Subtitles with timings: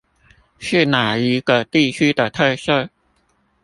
[0.57, 2.89] 是那一個地區的特色？